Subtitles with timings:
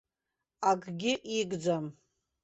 [0.69, 1.85] Акгьы игӡам.